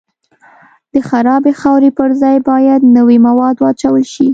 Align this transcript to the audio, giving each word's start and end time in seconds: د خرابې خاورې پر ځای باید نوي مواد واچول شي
د 0.93 0.95
خرابې 1.09 1.53
خاورې 1.61 1.89
پر 1.97 2.09
ځای 2.21 2.37
باید 2.49 2.81
نوي 2.97 3.17
مواد 3.27 3.55
واچول 3.59 4.03
شي 4.13 4.27